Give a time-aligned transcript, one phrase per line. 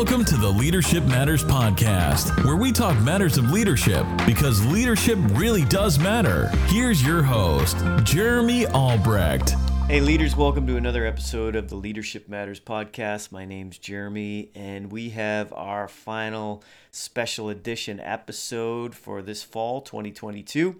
[0.00, 5.62] Welcome to the Leadership Matters Podcast, where we talk matters of leadership because leadership really
[5.66, 6.48] does matter.
[6.68, 9.50] Here's your host, Jeremy Albrecht.
[9.88, 13.30] Hey, leaders, welcome to another episode of the Leadership Matters Podcast.
[13.30, 20.76] My name's Jeremy, and we have our final special edition episode for this fall 2022.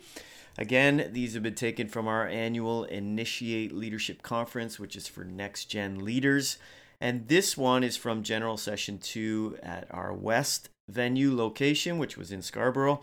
[0.57, 5.67] Again, these have been taken from our annual Initiate Leadership Conference, which is for next
[5.67, 6.57] gen leaders.
[7.01, 12.31] And this one is from General Session 2 at our West venue location, which was
[12.31, 13.01] in Scarborough.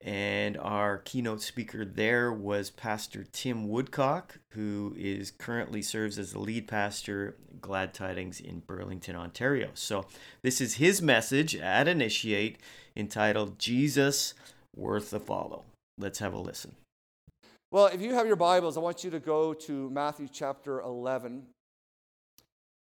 [0.00, 6.38] And our keynote speaker there was Pastor Tim Woodcock, who is currently serves as the
[6.38, 9.70] lead pastor Glad Tidings in Burlington, Ontario.
[9.74, 10.06] So
[10.42, 12.58] this is his message at Initiate
[12.96, 14.34] entitled Jesus
[14.76, 15.64] Worth the Follow.
[15.96, 16.76] Let's have a listen.
[17.72, 21.42] Well, if you have your Bibles, I want you to go to Matthew chapter 11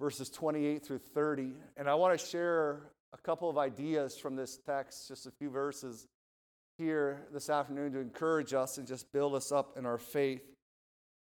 [0.00, 1.52] verses 28 through 30.
[1.76, 5.50] And I want to share a couple of ideas from this text, just a few
[5.50, 6.06] verses
[6.78, 10.42] here this afternoon to encourage us and just build us up in our faith.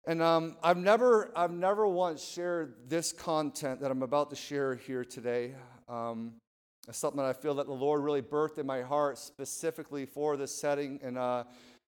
[0.05, 4.75] And um, I've never, I've never once shared this content that I'm about to share
[4.75, 5.53] here today.
[5.87, 6.33] Um,
[6.87, 10.35] it's something that I feel that the Lord really birthed in my heart specifically for
[10.35, 10.99] this setting.
[11.01, 11.45] And uh,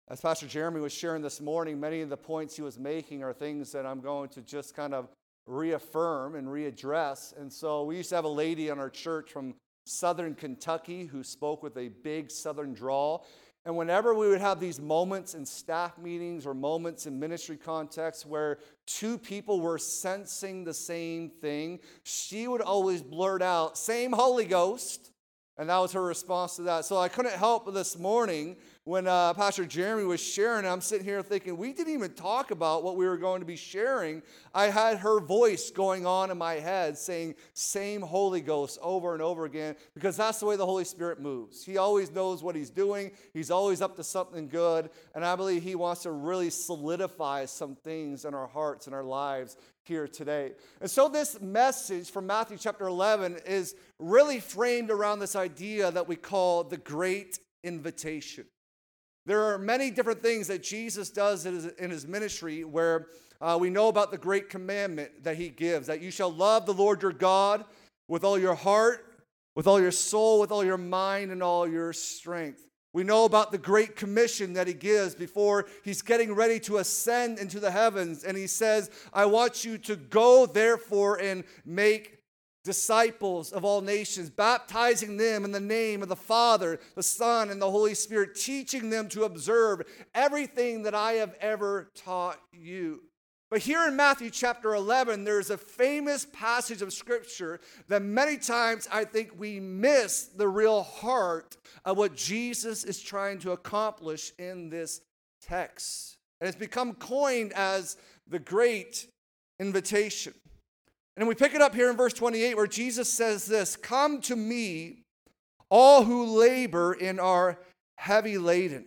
[0.08, 3.32] as Pastor Jeremy was sharing this morning, many of the points he was making are
[3.32, 5.08] things that I'm going to just kind of
[5.50, 7.38] reaffirm and readdress.
[7.38, 11.22] And so we used to have a lady in our church from southern Kentucky who
[11.22, 13.26] spoke with a big southern drawl.
[13.66, 18.24] And whenever we would have these moments in staff meetings or moments in ministry contexts
[18.24, 24.46] where two people were sensing the same thing, she would always blurt out, Same Holy
[24.46, 25.10] Ghost.
[25.58, 26.86] And that was her response to that.
[26.86, 31.22] So I couldn't help this morning when uh, Pastor Jeremy was sharing, I'm sitting here
[31.22, 34.22] thinking, we didn't even talk about what we were going to be sharing.
[34.54, 39.22] I had her voice going on in my head saying, same Holy Ghost over and
[39.22, 41.62] over again, because that's the way the Holy Spirit moves.
[41.62, 44.88] He always knows what he's doing, he's always up to something good.
[45.14, 49.04] And I believe he wants to really solidify some things in our hearts and our
[49.04, 50.52] lives here today.
[50.80, 56.08] And so, this message from Matthew chapter 11 is really framed around this idea that
[56.08, 58.46] we call the Great Invitation.
[59.26, 63.08] There are many different things that Jesus does in his, ministry where
[63.40, 66.74] uh, we know about the great commandment that he gives that you shall love the
[66.74, 67.64] Lord your God
[68.08, 69.06] with all your heart,
[69.54, 72.66] with all your soul, with all your mind, and all your strength.
[72.92, 77.38] We know about the great commission that he gives before he's getting ready to ascend
[77.38, 78.24] into the heavens.
[78.24, 82.19] And he says, I want you to go, therefore, and make
[82.64, 87.60] disciples of all nations, baptizing them in the name of the Father, the Son, and
[87.60, 89.82] the Holy Spirit, teaching them to observe
[90.14, 93.02] everything that I have ever taught you.
[93.50, 98.88] But here in Matthew chapter 11, there's a famous passage of scripture that many times
[98.92, 104.70] I think we miss the real heart of what Jesus is trying to accomplish in
[104.70, 105.00] this
[105.42, 106.16] text.
[106.40, 107.96] And it's become coined as
[108.28, 109.08] the great
[109.58, 110.34] invitation.
[111.16, 114.36] And we pick it up here in verse 28 where Jesus says this Come to
[114.36, 115.02] me,
[115.68, 117.58] all who labor and are
[117.98, 118.86] heavy laden,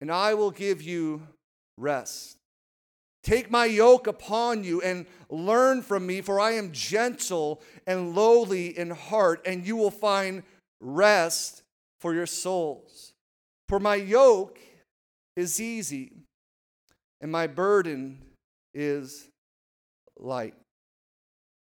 [0.00, 1.22] and I will give you
[1.78, 2.36] rest.
[3.22, 8.76] Take my yoke upon you and learn from me, for I am gentle and lowly
[8.78, 10.44] in heart, and you will find
[10.80, 11.62] rest
[12.00, 13.14] for your souls.
[13.68, 14.60] For my yoke
[15.34, 16.12] is easy,
[17.20, 18.22] and my burden
[18.72, 19.28] is
[20.16, 20.54] light.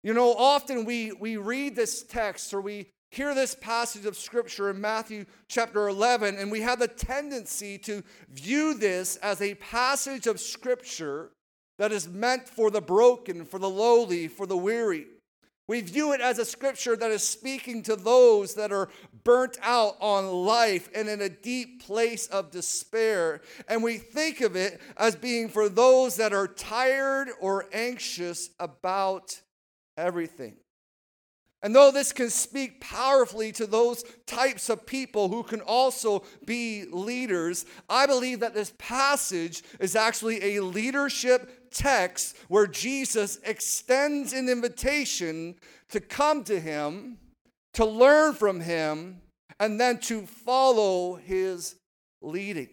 [0.04, 4.68] You know, often we, we read this text or we hear this passage of scripture
[4.68, 10.26] in Matthew chapter 11, and we have the tendency to view this as a passage
[10.26, 11.30] of scripture
[11.78, 15.06] that is meant for the broken, for the lowly, for the weary.
[15.68, 18.90] We view it as a scripture that is speaking to those that are
[19.24, 23.40] burnt out on life and in a deep place of despair.
[23.68, 29.40] And we think of it as being for those that are tired or anxious about
[29.96, 30.56] everything.
[31.64, 36.84] And though this can speak powerfully to those types of people who can also be
[36.90, 44.50] leaders, I believe that this passage is actually a leadership text where Jesus extends an
[44.50, 45.54] invitation
[45.88, 47.16] to come to him,
[47.72, 49.22] to learn from him,
[49.58, 51.76] and then to follow his
[52.20, 52.68] leading.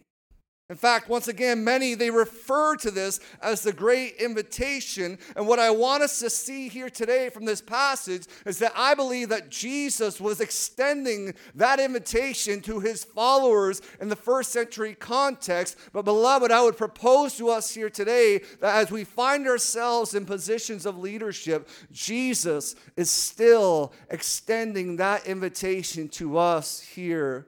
[0.71, 5.19] In fact, once again, many they refer to this as the great invitation.
[5.35, 8.95] And what I want us to see here today from this passage is that I
[8.95, 15.75] believe that Jesus was extending that invitation to his followers in the first century context.
[15.91, 20.25] But, beloved, I would propose to us here today that as we find ourselves in
[20.25, 27.45] positions of leadership, Jesus is still extending that invitation to us here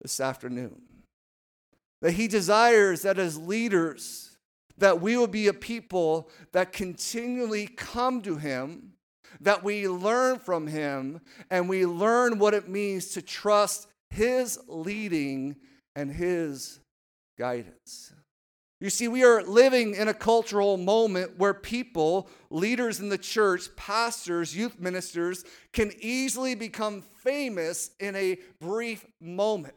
[0.00, 0.83] this afternoon
[2.04, 4.36] that he desires that as leaders
[4.76, 8.92] that we will be a people that continually come to him
[9.40, 11.18] that we learn from him
[11.48, 15.56] and we learn what it means to trust his leading
[15.96, 16.78] and his
[17.38, 18.12] guidance
[18.80, 23.74] you see, we are living in a cultural moment where people, leaders in the church,
[23.76, 25.42] pastors, youth ministers,
[25.72, 29.74] can easily become famous in a brief moment.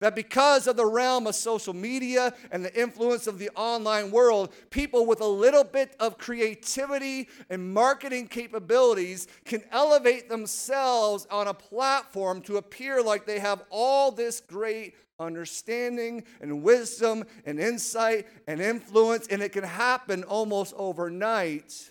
[0.00, 4.52] That because of the realm of social media and the influence of the online world,
[4.70, 11.54] people with a little bit of creativity and marketing capabilities can elevate themselves on a
[11.54, 18.60] platform to appear like they have all this great understanding and wisdom and insight and
[18.60, 21.90] influence, and it can happen almost overnight.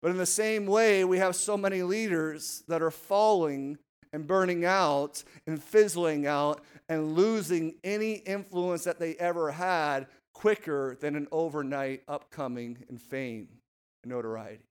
[0.00, 3.78] But in the same way, we have so many leaders that are falling
[4.12, 10.96] and burning out and fizzling out and losing any influence that they ever had quicker
[11.00, 13.48] than an overnight upcoming in fame
[14.02, 14.64] and notoriety.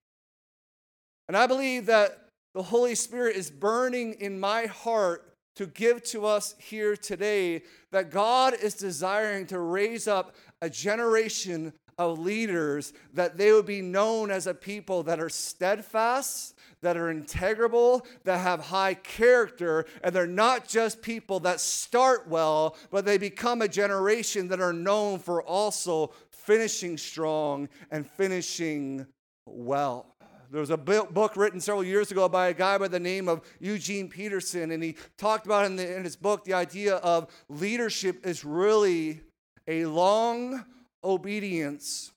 [1.28, 6.26] And I believe that the Holy Spirit is burning in my heart to give to
[6.26, 13.38] us here today that God is desiring to raise up a generation of leaders that
[13.38, 18.60] they would be known as a people that are steadfast, that are integrable, that have
[18.60, 24.48] high character, and they're not just people that start well, but they become a generation
[24.50, 29.06] that are known for also finishing strong and finishing
[29.46, 30.14] well.
[30.52, 33.42] There was a book written several years ago by a guy by the name of
[33.60, 38.24] Eugene Peterson, and he talked about in, the, in his book the idea of leadership
[38.24, 39.22] is really
[39.68, 40.64] a long
[41.04, 42.12] obedience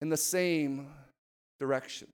[0.00, 0.88] in the same
[1.58, 2.08] direction.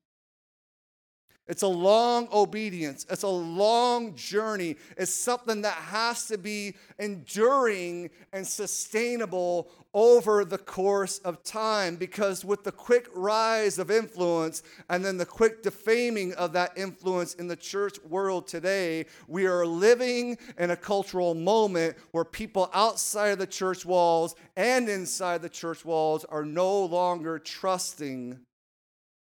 [1.46, 3.04] It's a long obedience.
[3.10, 4.76] It's a long journey.
[4.96, 12.46] It's something that has to be enduring and sustainable over the course of time because,
[12.46, 17.46] with the quick rise of influence and then the quick defaming of that influence in
[17.46, 23.38] the church world today, we are living in a cultural moment where people outside of
[23.38, 28.40] the church walls and inside the church walls are no longer trusting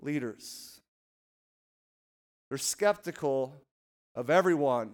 [0.02, 0.77] leaders.
[2.50, 3.54] They're skeptical
[4.16, 4.92] of everyone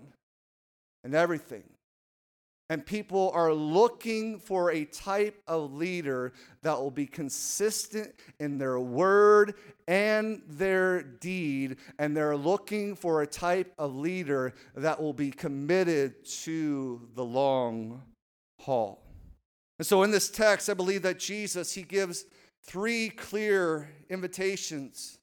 [1.04, 1.64] and everything.
[2.70, 6.34] And people are looking for a type of leader
[6.64, 9.56] that will be consistent in their word
[9.88, 11.78] and their deed.
[12.00, 18.02] And they're looking for a type of leader that will be committed to the long
[18.60, 19.04] haul.
[19.78, 22.26] And so in this text, I believe that Jesus, he gives
[22.64, 25.20] three clear invitations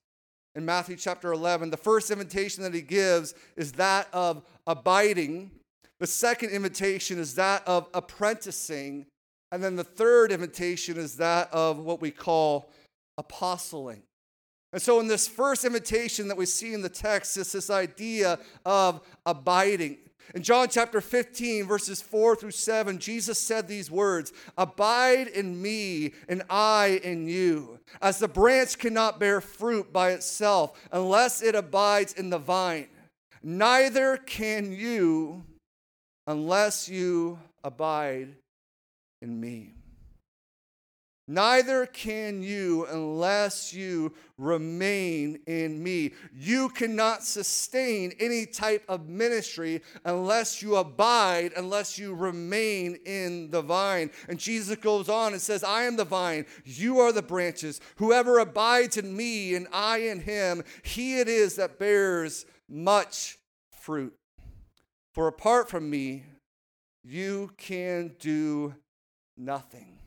[0.61, 1.71] in Matthew chapter 11.
[1.71, 5.51] The first invitation that he gives is that of abiding,
[5.99, 9.07] the second invitation is that of apprenticing,
[9.51, 12.71] and then the third invitation is that of what we call
[13.17, 14.03] apostling.
[14.75, 18.39] And so, in this first invitation that we see in the text, is this idea
[18.67, 19.97] of abiding.
[20.35, 26.13] In John chapter 15, verses 4 through 7, Jesus said these words Abide in me,
[26.29, 27.81] and I in you.
[28.01, 32.89] As the branch cannot bear fruit by itself unless it abides in the vine,
[33.43, 35.45] neither can you
[36.27, 38.37] unless you abide
[39.21, 39.75] in me.
[41.31, 46.11] Neither can you unless you remain in me.
[46.35, 53.63] You cannot sustain any type of ministry unless you abide, unless you remain in the
[53.63, 54.11] vine.
[54.29, 57.81] And Jesus goes on and says, I am the vine, you are the branches.
[57.99, 63.39] Whoever abides in me and I in him, he it is that bears much
[63.71, 64.17] fruit.
[65.15, 66.25] For apart from me,
[67.05, 68.75] you can do
[69.37, 70.00] nothing.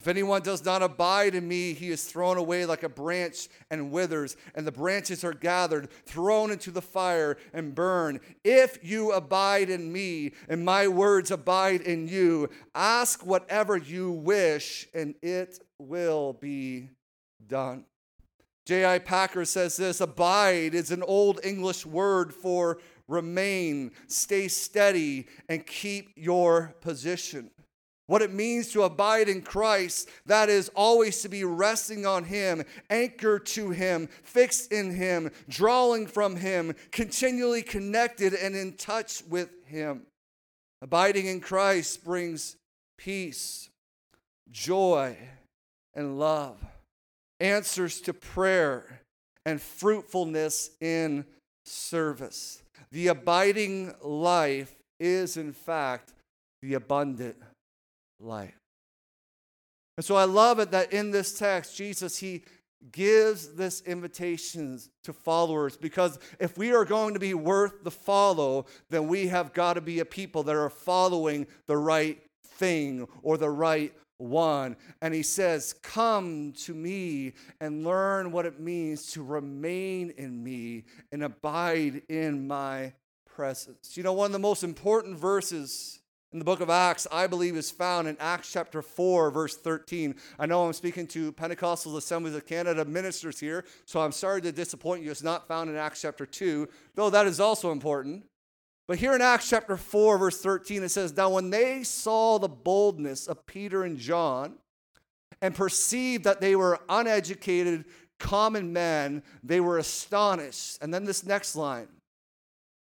[0.00, 3.92] If anyone does not abide in me, he is thrown away like a branch and
[3.92, 8.20] withers, and the branches are gathered, thrown into the fire, and burn.
[8.42, 14.88] If you abide in me, and my words abide in you, ask whatever you wish,
[14.94, 16.88] and it will be
[17.46, 17.84] done.
[18.64, 19.00] J.I.
[19.00, 26.12] Packer says this abide is an old English word for remain, stay steady, and keep
[26.16, 27.50] your position.
[28.10, 32.64] What it means to abide in Christ, that is always to be resting on Him,
[32.90, 39.50] anchored to Him, fixed in Him, drawing from Him, continually connected and in touch with
[39.64, 40.02] Him.
[40.82, 42.56] Abiding in Christ brings
[42.98, 43.70] peace,
[44.50, 45.16] joy,
[45.94, 46.60] and love,
[47.38, 49.02] answers to prayer,
[49.46, 51.24] and fruitfulness in
[51.64, 52.60] service.
[52.90, 56.12] The abiding life is, in fact,
[56.60, 57.36] the abundant
[58.20, 58.58] life.
[59.96, 62.44] And so I love it that in this text, Jesus, he
[62.92, 68.64] gives this invitation to followers because if we are going to be worth the follow,
[68.88, 73.36] then we have got to be a people that are following the right thing or
[73.36, 74.76] the right one.
[75.02, 80.84] And he says, Come to me and learn what it means to remain in me
[81.12, 82.92] and abide in my
[83.26, 83.96] presence.
[83.96, 85.99] You know, one of the most important verses
[86.32, 90.14] in the book of Acts, I believe, is found in Acts chapter 4, verse 13.
[90.38, 94.52] I know I'm speaking to Pentecostal Assemblies of Canada ministers here, so I'm sorry to
[94.52, 95.10] disappoint you.
[95.10, 98.24] It's not found in Acts chapter 2, though that is also important.
[98.86, 102.48] But here in Acts chapter 4, verse 13, it says, Now when they saw the
[102.48, 104.54] boldness of Peter and John
[105.42, 107.86] and perceived that they were uneducated,
[108.20, 110.78] common men, they were astonished.
[110.80, 111.88] And then this next line,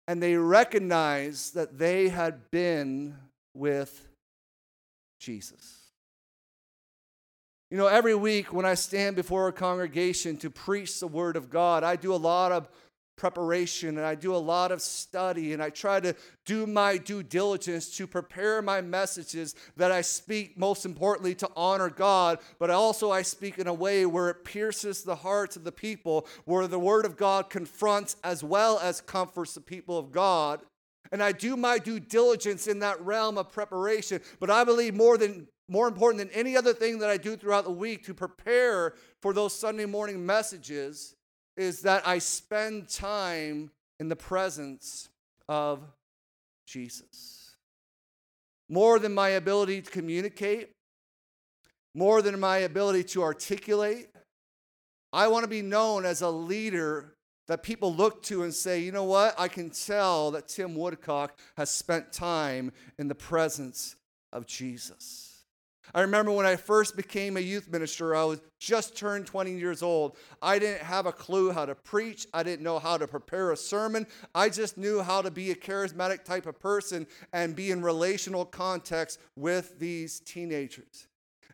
[0.08, 3.16] and they recognized that they had been
[3.56, 4.06] with
[5.18, 5.86] Jesus.
[7.70, 11.50] You know, every week when I stand before a congregation to preach the Word of
[11.50, 12.68] God, I do a lot of
[13.16, 17.22] preparation and I do a lot of study and I try to do my due
[17.22, 23.10] diligence to prepare my messages that I speak most importantly to honor God, but also
[23.10, 26.78] I speak in a way where it pierces the hearts of the people, where the
[26.78, 30.60] Word of God confronts as well as comforts the people of God.
[31.12, 34.20] And I do my due diligence in that realm of preparation.
[34.40, 37.64] But I believe more than more important than any other thing that I do throughout
[37.64, 41.16] the week to prepare for those Sunday morning messages
[41.56, 45.08] is that I spend time in the presence
[45.48, 45.82] of
[46.66, 47.56] Jesus.
[48.68, 50.70] More than my ability to communicate,
[51.94, 54.08] more than my ability to articulate,
[55.12, 57.15] I want to be known as a leader
[57.48, 59.34] that people look to and say, you know what?
[59.38, 63.96] I can tell that Tim Woodcock has spent time in the presence
[64.32, 65.36] of Jesus.
[65.94, 69.82] I remember when I first became a youth minister, I was just turned 20 years
[69.82, 70.16] old.
[70.42, 72.26] I didn't have a clue how to preach.
[72.34, 74.06] I didn't know how to prepare a sermon.
[74.34, 78.44] I just knew how to be a charismatic type of person and be in relational
[78.44, 81.06] context with these teenagers.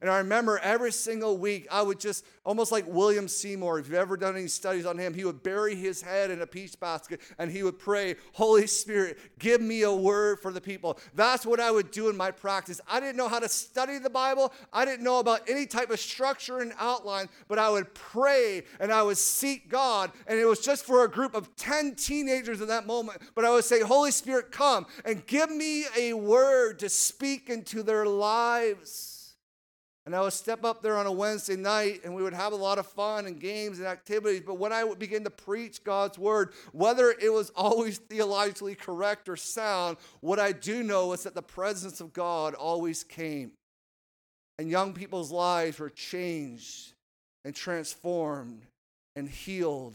[0.02, 3.94] And I remember every single week, I would just, almost like William Seymour, if you've
[3.94, 7.20] ever done any studies on him, he would bury his head in a peach basket
[7.38, 10.98] and he would pray, Holy Spirit, give me a word for the people.
[11.14, 12.80] That's what I would do in my practice.
[12.88, 16.00] I didn't know how to study the Bible, I didn't know about any type of
[16.00, 20.10] structure and outline, but I would pray and I would seek God.
[20.26, 23.22] And it was just for a group of 10 teenagers in that moment.
[23.36, 27.84] But I would say, Holy Spirit, come and give me a word to speak into
[27.84, 29.11] their lives.
[30.04, 32.56] And I would step up there on a Wednesday night and we would have a
[32.56, 34.42] lot of fun and games and activities.
[34.44, 39.28] But when I would begin to preach God's word, whether it was always theologically correct
[39.28, 43.52] or sound, what I do know is that the presence of God always came.
[44.58, 46.92] And young people's lives were changed
[47.44, 48.62] and transformed
[49.14, 49.94] and healed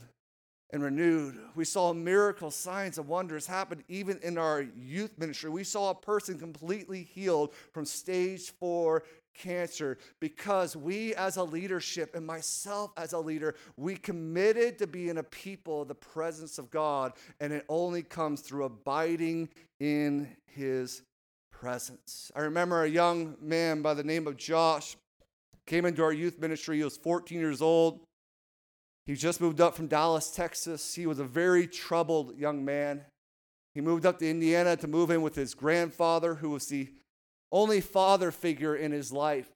[0.72, 1.38] and renewed.
[1.56, 5.50] We saw miracles, signs, and wonders happen even in our youth ministry.
[5.50, 9.04] We saw a person completely healed from stage four
[9.38, 15.18] cancer because we as a leadership and myself as a leader we committed to being
[15.18, 19.48] a people of the presence of god and it only comes through abiding
[19.80, 21.04] in his
[21.52, 22.32] presence.
[22.36, 24.96] I remember a young man by the name of josh
[25.66, 26.78] came into our youth ministry.
[26.78, 28.00] He was 14 years old.
[29.06, 30.96] He just moved up from dallas texas.
[30.96, 33.06] He was a very troubled young man.
[33.74, 36.90] He moved up to indiana to move in with his grandfather who was the
[37.52, 39.50] only father figure in his life.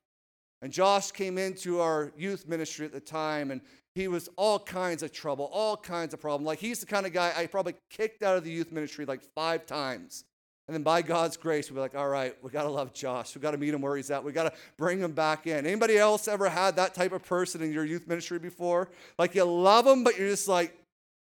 [0.62, 3.62] And Josh came into our youth ministry at the time, and
[3.96, 6.46] he was all kinds of trouble, all kinds of problems.
[6.46, 9.22] Like he's the kind of guy I probably kicked out of the youth ministry like
[9.36, 10.24] five times.
[10.68, 13.36] And then by God's grace, we're like, all right, we got to love Josh.
[13.36, 14.24] We got to meet him where he's at.
[14.24, 15.66] We got to bring him back in.
[15.66, 18.90] Anybody else ever had that type of person in your youth ministry before?
[19.18, 20.78] Like you love them, but you're just like,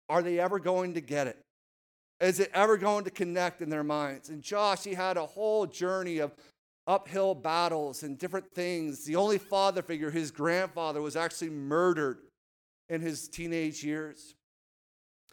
[0.09, 1.39] are they ever going to get it?
[2.21, 4.31] Is it ever going to connect in their minds?
[4.31, 6.33] And Josh, he had a whole journey of
[6.87, 9.05] uphill battles and different things.
[9.05, 12.19] The only father figure, his grandfather, was actually murdered
[12.89, 14.35] in his teenage years.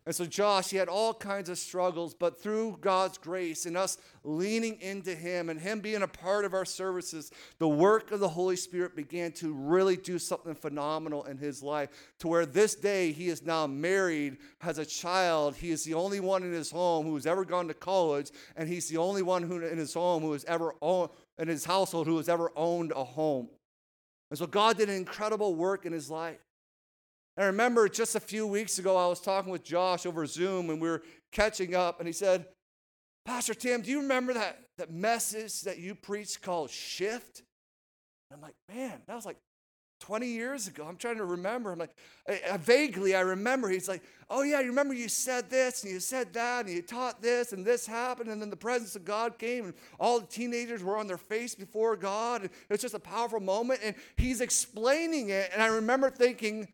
[0.05, 3.97] And so, Josh, he had all kinds of struggles, but through God's grace and us
[4.25, 8.27] leaning into him and him being a part of our services, the work of the
[8.27, 11.89] Holy Spirit began to really do something phenomenal in his life.
[12.19, 15.55] To where this day he is now married, has a child.
[15.55, 18.67] He is the only one in his home who has ever gone to college, and
[18.67, 22.07] he's the only one who in his home who has ever owned, in his household
[22.07, 23.49] who has ever owned a home.
[24.29, 26.39] And so, God did an incredible work in his life.
[27.37, 30.79] I remember just a few weeks ago, I was talking with Josh over Zoom and
[30.79, 32.45] we were catching up, and he said,
[33.25, 37.41] Pastor Tim, do you remember that, that message that you preached called Shift?
[38.29, 39.37] And I'm like, man, that was like
[40.03, 40.85] 20 years ago.
[40.85, 41.71] I'm trying to remember.
[41.71, 41.95] I'm like,
[42.27, 43.69] I, I vaguely, I remember.
[43.69, 46.81] He's like, oh, yeah, you remember you said this and you said that and you
[46.81, 48.29] taught this and this happened.
[48.29, 51.55] And then the presence of God came and all the teenagers were on their face
[51.55, 52.41] before God.
[52.41, 53.79] And it was just a powerful moment.
[53.81, 55.51] And he's explaining it.
[55.53, 56.67] And I remember thinking,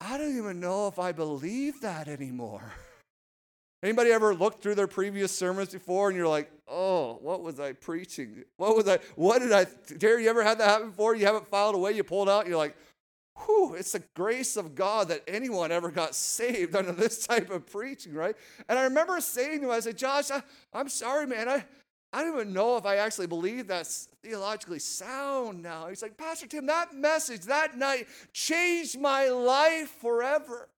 [0.00, 2.72] I don't even know if I believe that anymore.
[3.86, 7.70] Anybody ever looked through their previous sermons before and you're like, oh, what was I
[7.70, 8.42] preaching?
[8.56, 9.64] What was I, what did I,
[9.96, 11.14] Jerry, you ever had that happen before?
[11.14, 12.76] You haven't filed away, you pulled out, you're like,
[13.44, 17.64] whew, it's the grace of God that anyone ever got saved under this type of
[17.66, 18.34] preaching, right?
[18.68, 21.48] And I remember saying to him, I said, Josh, I, I'm sorry, man.
[21.48, 21.64] I,
[22.12, 25.86] I don't even know if I actually believe that's theologically sound now.
[25.86, 30.70] He's like, Pastor Tim, that message that night changed my life forever.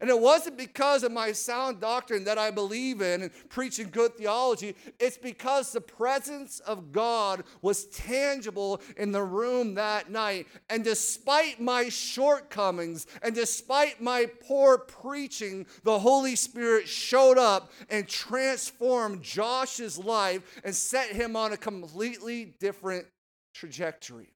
[0.00, 4.16] And it wasn't because of my sound doctrine that I believe in and preaching good
[4.16, 4.74] theology.
[4.98, 10.48] It's because the presence of God was tangible in the room that night.
[10.68, 18.08] And despite my shortcomings and despite my poor preaching, the Holy Spirit showed up and
[18.08, 23.06] transformed Josh's life and set him on a completely different
[23.54, 24.34] trajectory.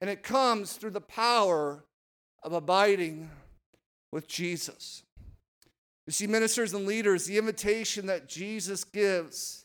[0.00, 1.84] And it comes through the power
[2.42, 3.30] of abiding
[4.12, 5.02] with Jesus.
[6.06, 9.64] You see, ministers and leaders, the invitation that Jesus gives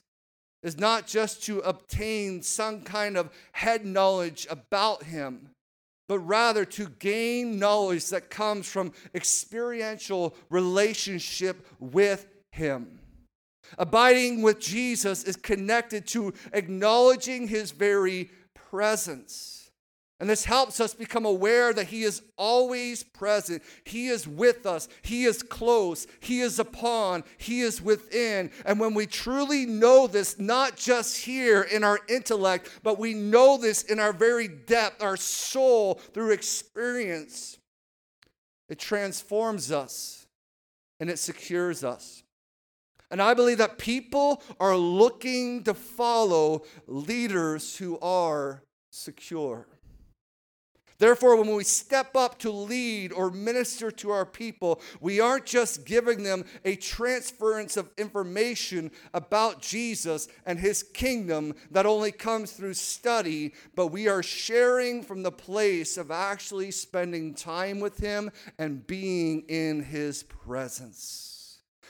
[0.61, 5.49] is not just to obtain some kind of head knowledge about Him,
[6.07, 12.99] but rather to gain knowledge that comes from experiential relationship with Him.
[13.77, 19.64] Abiding with Jesus is connected to acknowledging His very presence.
[20.19, 23.61] And this helps us become aware that He is always present.
[23.83, 24.87] He is with us.
[25.01, 26.07] He is close.
[26.21, 27.25] He is upon.
[27.37, 28.51] He is within.
[28.65, 33.57] And when we truly know this, not just here in our intellect, but we know
[33.57, 37.57] this in our very depth, our soul, through experience,
[38.69, 40.27] it transforms us
[41.01, 42.23] and it secures us.
[43.11, 49.67] And I believe that people are looking to follow leaders who are secure.
[50.97, 55.85] Therefore, when we step up to lead or minister to our people, we aren't just
[55.85, 62.75] giving them a transference of information about Jesus and his kingdom that only comes through
[62.75, 68.87] study, but we are sharing from the place of actually spending time with him and
[68.87, 71.34] being in his presence.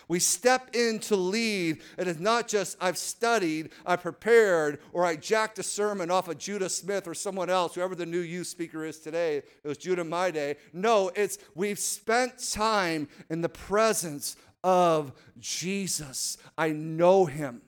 [0.08, 1.82] We step in to lead.
[1.98, 6.38] It is not just I've studied, I prepared, or I jacked a sermon off of
[6.38, 9.38] Judah Smith or someone else, whoever the new youth speaker is today.
[9.38, 10.58] It was Judah my day.
[10.74, 16.38] No, it's we've spent time in the presence of Jesus.
[16.58, 17.62] I know him.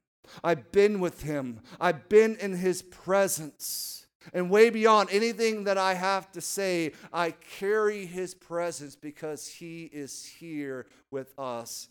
[0.43, 1.62] I've been with him.
[1.80, 4.06] I've been in his presence.
[4.34, 9.86] And way beyond anything that I have to say, I carry his presence because he
[9.86, 11.88] is here with us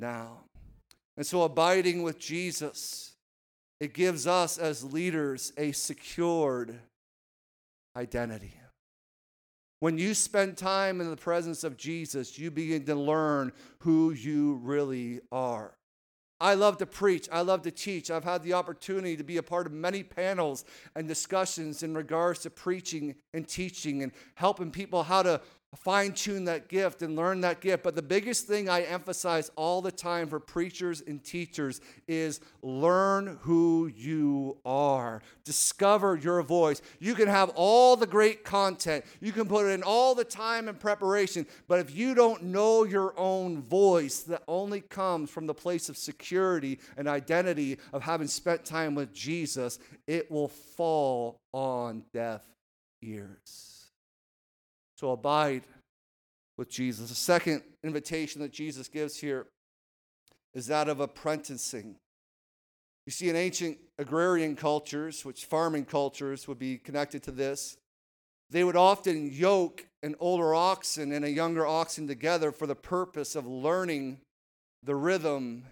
[0.00, 0.44] now.
[1.16, 3.14] And so, abiding with Jesus,
[3.80, 6.78] it gives us as leaders a secured
[7.96, 8.54] identity.
[9.80, 14.54] When you spend time in the presence of Jesus, you begin to learn who you
[14.62, 15.74] really are.
[16.40, 17.28] I love to preach.
[17.30, 18.10] I love to teach.
[18.10, 20.64] I've had the opportunity to be a part of many panels
[20.96, 25.40] and discussions in regards to preaching and teaching and helping people how to
[25.76, 27.82] fine tune that gift and learn that gift.
[27.82, 33.38] But the biggest thing I emphasize all the time for preachers and teachers is learn
[33.42, 35.22] who you are.
[35.44, 36.82] Discover your voice.
[37.00, 40.78] You can have all the great content, you can put in all the time and
[40.78, 45.88] preparation, but if you don't know your own voice that only comes from the place
[45.88, 52.42] of security and identity of having spent time with Jesus, it will fall on deaf
[53.02, 53.73] ears.
[54.96, 55.62] So abide
[56.56, 57.08] with Jesus.
[57.08, 59.46] The second invitation that Jesus gives here
[60.54, 61.96] is that of apprenticing.
[63.06, 67.76] You see, in ancient agrarian cultures, which farming cultures would be connected to this,
[68.50, 73.34] they would often yoke an older oxen and a younger oxen together for the purpose
[73.34, 74.20] of learning
[74.82, 75.64] the rhythm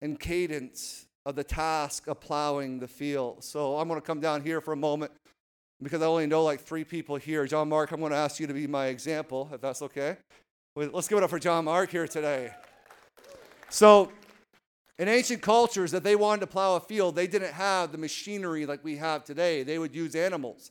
[0.00, 3.44] and cadence of the task of plowing the field.
[3.44, 5.12] So I'm going to come down here for a moment
[5.82, 7.46] because I only know like three people here.
[7.46, 10.16] John Mark, I'm going to ask you to be my example, if that's okay.
[10.74, 12.50] Let's give it up for John Mark here today.
[13.68, 14.12] So,
[14.98, 18.66] in ancient cultures, that they wanted to plow a field, they didn't have the machinery
[18.66, 19.62] like we have today.
[19.62, 20.70] They would use animals.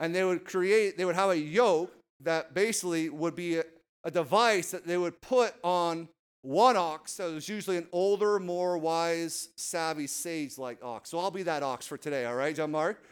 [0.00, 3.64] And they would create, they would have a yoke that basically would be a,
[4.04, 6.08] a device that they would put on
[6.42, 7.12] one ox.
[7.12, 11.10] So it was usually an older, more wise, savvy, sage like ox.
[11.10, 13.02] So I'll be that ox for today, all right, John Mark?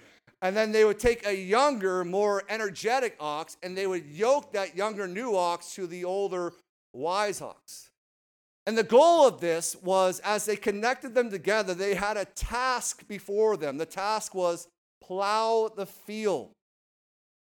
[0.42, 4.76] And then they would take a younger, more energetic ox and they would yoke that
[4.76, 6.52] younger new ox to the older,
[6.92, 7.90] wise ox.
[8.66, 13.06] And the goal of this was as they connected them together, they had a task
[13.06, 13.78] before them.
[13.78, 14.68] The task was
[15.00, 16.50] plow the field.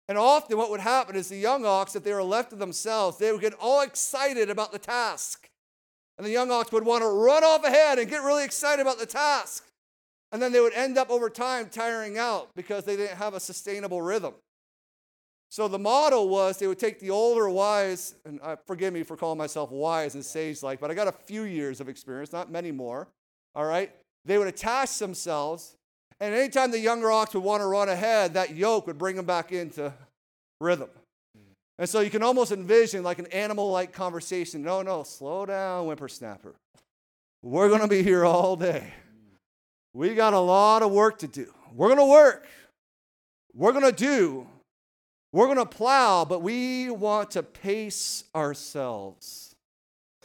[0.08, 3.16] And often, what would happen is the young ox, if they were left to themselves,
[3.16, 5.48] they would get all excited about the task.
[6.18, 8.98] And the young ox would want to run off ahead and get really excited about
[8.98, 9.64] the task.
[10.32, 13.40] And then they would end up over time tiring out because they didn't have a
[13.40, 14.34] sustainable rhythm.
[15.50, 19.16] So the model was they would take the older wise, and uh, forgive me for
[19.16, 22.50] calling myself wise and sage like, but I got a few years of experience, not
[22.50, 23.06] many more.
[23.54, 23.94] All right?
[24.24, 25.76] They would attach themselves,
[26.18, 29.26] and anytime the younger ox would want to run ahead, that yoke would bring them
[29.26, 29.92] back into
[30.60, 30.88] rhythm.
[31.78, 34.62] And so you can almost envision like an animal like conversation.
[34.62, 36.54] No, no, slow down, whippersnapper.
[37.42, 38.92] We're going to be here all day.
[39.94, 41.54] We got a lot of work to do.
[41.72, 42.46] We're going to work.
[43.54, 44.48] We're going to do.
[45.32, 49.54] We're going to plow, but we want to pace ourselves.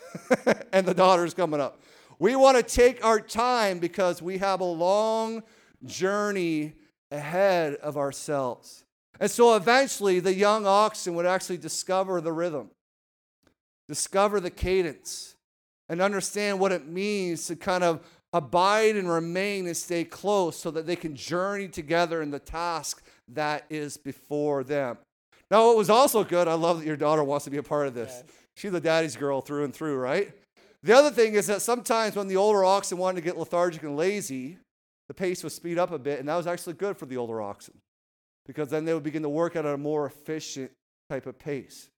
[0.73, 1.79] and the daughter's coming up.
[2.17, 5.43] We want to take our time because we have a long
[5.85, 6.73] journey
[7.11, 8.83] ahead of ourselves.
[9.19, 12.71] And so eventually, the young oxen would actually discover the rhythm,
[13.87, 15.35] discover the cadence,
[15.87, 18.01] and understand what it means to kind of
[18.33, 23.03] abide and remain and stay close so that they can journey together in the task
[23.27, 24.97] that is before them.
[25.51, 27.87] Now, what was also good, I love that your daughter wants to be a part
[27.87, 28.23] of this.
[28.55, 30.31] She's the daddy's girl through and through, right?
[30.83, 33.97] The other thing is that sometimes when the older oxen wanted to get lethargic and
[33.97, 34.57] lazy,
[35.07, 37.41] the pace would speed up a bit, and that was actually good for the older
[37.41, 37.73] oxen
[38.45, 40.71] because then they would begin to work at a more efficient
[41.09, 41.89] type of pace.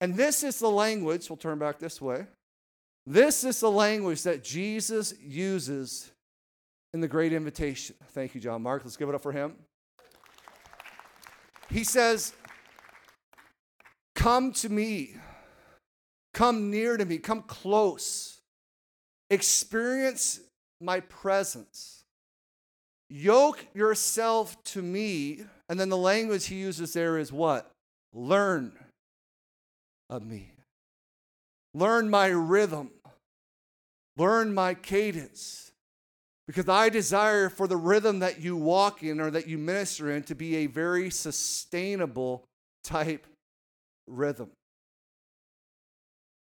[0.00, 2.26] And this is the language, we'll turn back this way.
[3.06, 6.10] This is the language that Jesus uses
[6.92, 7.94] in the Great Invitation.
[8.08, 8.82] Thank you, John Mark.
[8.84, 9.54] Let's give it up for him.
[11.70, 12.32] He says,
[14.14, 15.14] Come to me,
[16.34, 18.40] come near to me, come close,
[19.30, 20.40] experience
[20.80, 22.04] my presence.
[23.08, 27.70] Yoke yourself to me and then the language he uses there is what?
[28.12, 28.72] Learn
[30.08, 30.52] of me.
[31.74, 32.90] Learn my rhythm.
[34.16, 35.72] Learn my cadence.
[36.46, 40.22] Because I desire for the rhythm that you walk in or that you minister in
[40.24, 42.44] to be a very sustainable
[42.84, 43.26] type
[44.06, 44.50] rhythm.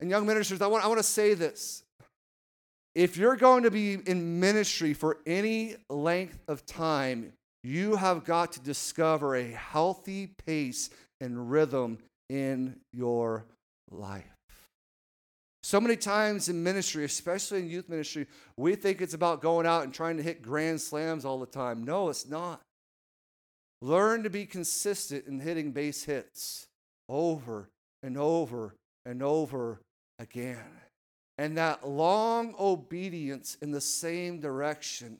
[0.00, 1.83] And young ministers, I want, I want to say this.
[2.94, 8.52] If you're going to be in ministry for any length of time, you have got
[8.52, 10.88] to discover a healthy pace
[11.20, 11.98] and rhythm
[12.30, 13.44] in your
[13.90, 14.39] life.
[15.70, 19.85] So many times in ministry, especially in youth ministry, we think it's about going out
[19.85, 21.85] and trying to hit grand slams all the time.
[21.85, 22.61] No, it's not.
[23.80, 26.66] Learn to be consistent in hitting base hits
[27.09, 27.68] over
[28.02, 28.74] and over
[29.06, 29.80] and over
[30.18, 30.72] again.
[31.38, 35.18] And that long obedience in the same direction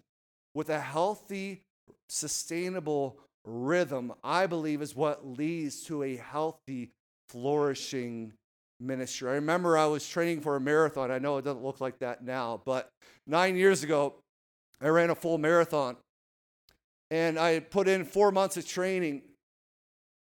[0.53, 1.63] with a healthy
[2.09, 6.91] sustainable rhythm, I believe, is what leads to a healthy,
[7.29, 8.33] flourishing
[8.81, 9.31] ministry.
[9.31, 11.11] I remember I was training for a marathon.
[11.11, 12.91] I know it doesn't look like that now, but
[13.27, 14.15] nine years ago,
[14.81, 15.97] I ran a full marathon.
[17.11, 19.23] And I put in four months of training.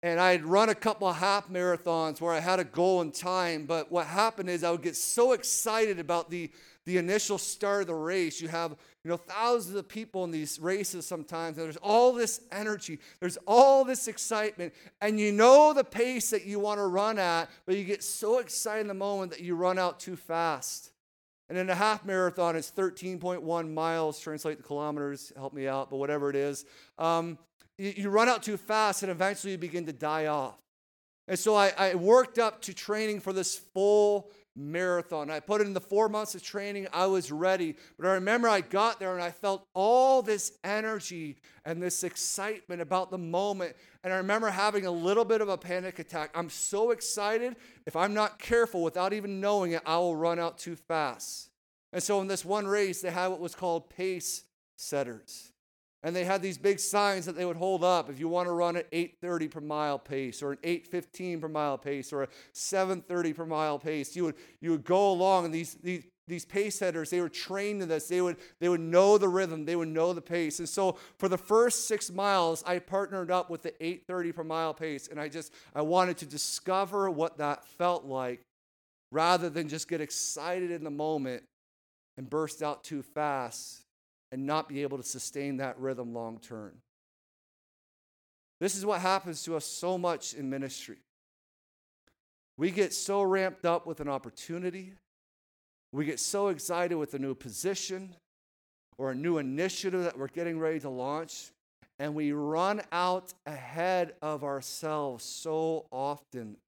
[0.03, 3.13] And I had run a couple of half marathons where I had a goal in
[3.13, 3.67] time.
[3.67, 6.51] But what happened is I would get so excited about the
[6.87, 8.41] the initial start of the race.
[8.41, 8.73] You have,
[9.05, 13.39] you know, thousands of people in these races sometimes, and there's all this energy, there's
[13.47, 17.77] all this excitement, and you know the pace that you want to run at, but
[17.77, 20.91] you get so excited in the moment that you run out too fast.
[21.49, 25.97] And in a half marathon, it's 13.1 miles, translate the kilometers, help me out, but
[25.97, 26.65] whatever it is.
[26.97, 27.39] Um,
[27.77, 30.57] you, you run out too fast, and eventually you begin to die off.
[31.27, 35.31] And so I, I worked up to training for this full marathon.
[35.31, 37.77] I put in the four months of training, I was ready.
[37.99, 42.81] But I remember I got there and I felt all this energy and this excitement
[42.81, 43.77] about the moment.
[44.05, 46.31] And I remember having a little bit of a panic attack.
[46.35, 47.57] I'm so excited.
[47.87, 51.51] If I'm not careful without even knowing it, I will run out too fast.
[51.93, 54.45] And so in this one race, they had what was called pace
[54.77, 55.50] setters.
[56.03, 58.53] And they had these big signs that they would hold up if you want to
[58.53, 63.35] run at 8:30 per mile pace or an 8:15 per mile pace or a 7:30
[63.35, 64.17] per mile pace.
[64.17, 67.83] You would you would go along and these these these pace setters, they were trained
[67.83, 68.07] in this.
[68.07, 70.61] They would, they would know the rhythm, they would know the pace.
[70.61, 74.73] And so for the first six miles, I partnered up with the 830 per mile
[74.73, 75.09] pace.
[75.09, 78.41] And I just I wanted to discover what that felt like
[79.13, 81.43] rather than just get excited in the moment
[82.17, 83.83] and burst out too fast
[84.33, 86.73] and not be able to sustain that rhythm long term.
[88.61, 90.99] This is what happens to us so much in ministry.
[92.59, 94.93] We get so ramped up with an opportunity,
[95.93, 98.15] we get so excited with a new position
[98.99, 101.51] or a new initiative that we're getting ready to launch,
[101.99, 106.59] and we run out ahead of ourselves so often.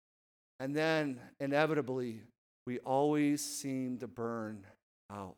[0.58, 2.22] And then inevitably,
[2.66, 4.64] we always seem to burn
[5.10, 5.36] out.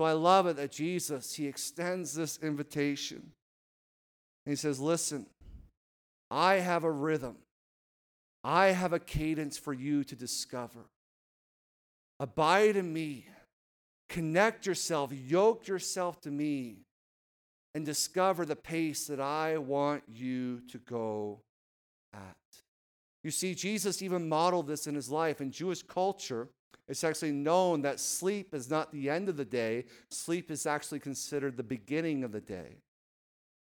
[0.00, 3.32] So I love it that Jesus, he extends this invitation.
[4.46, 5.26] he says, Listen,
[6.30, 7.36] I have a rhythm,
[8.42, 10.86] I have a cadence for you to discover.
[12.18, 13.26] Abide in me,
[14.08, 16.78] connect yourself, yoke yourself to me,
[17.74, 21.42] and discover the pace that I want you to go
[22.14, 22.36] at.
[23.22, 25.42] You see, Jesus even modeled this in his life.
[25.42, 26.48] In Jewish culture,
[26.90, 30.98] it's actually known that sleep is not the end of the day, sleep is actually
[30.98, 32.78] considered the beginning of the day.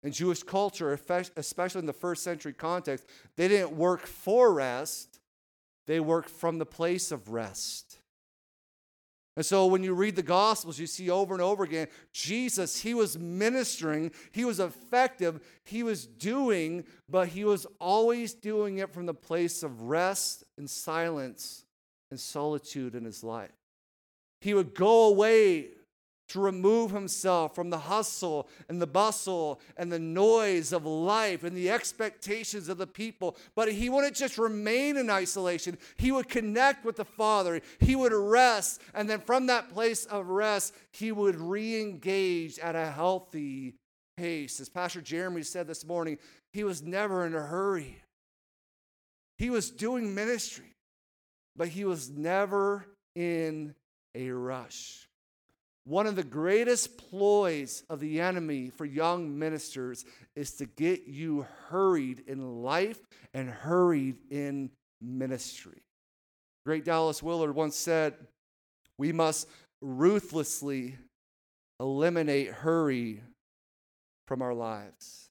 [0.03, 0.97] In Jewish culture,
[1.35, 5.19] especially in the first century context, they didn't work for rest,
[5.87, 7.97] they worked from the place of rest.
[9.35, 12.93] And so when you read the Gospels, you see over and over again Jesus, he
[12.93, 19.07] was ministering, he was effective, he was doing, but he was always doing it from
[19.07, 21.63] the place of rest and silence
[22.11, 23.51] and solitude in his life.
[24.41, 25.69] He would go away
[26.29, 31.55] to remove himself from the hustle and the bustle and the noise of life and
[31.55, 33.37] the expectations of the people.
[33.55, 37.61] But he wouldn't just remain in isolation, he would connect with the Father.
[37.79, 38.81] He would rest.
[38.93, 43.75] And then from that place of rest, he would re engage at a healthy
[44.17, 44.59] pace.
[44.59, 46.17] As Pastor Jeremy said this morning,
[46.51, 47.97] he was never in a hurry,
[49.37, 50.76] he was doing ministry
[51.57, 53.73] but he was never in
[54.15, 55.07] a rush.
[55.85, 61.47] One of the greatest ploys of the enemy for young ministers is to get you
[61.69, 62.99] hurried in life
[63.33, 64.69] and hurried in
[65.01, 65.81] ministry.
[66.65, 68.15] Great Dallas Willard once said,
[68.97, 69.47] We must
[69.81, 70.97] ruthlessly
[71.79, 73.21] eliminate hurry
[74.27, 75.29] from our lives.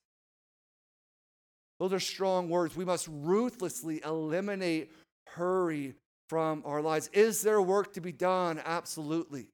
[1.79, 2.75] Those are strong words.
[2.75, 4.91] We must ruthlessly eliminate
[5.27, 5.95] hurry
[6.29, 7.09] from our lives.
[7.13, 8.61] Is there work to be done?
[8.65, 9.49] Absolutely.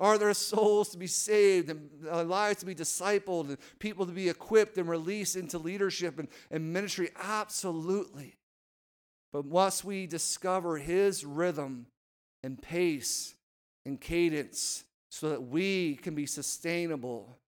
[0.00, 4.12] Are there souls to be saved and uh, lives to be discipled and people to
[4.12, 7.10] be equipped and released into leadership and, and ministry?
[7.16, 8.36] Absolutely.
[9.32, 11.86] But must we discover His rhythm
[12.42, 13.34] and pace
[13.86, 17.38] and cadence so that we can be sustainable